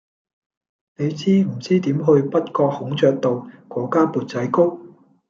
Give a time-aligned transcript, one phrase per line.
[0.95, 4.79] 你知唔知點去北角孔雀道嗰間缽仔糕